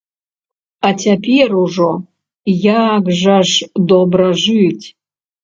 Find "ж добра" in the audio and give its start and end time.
3.53-4.27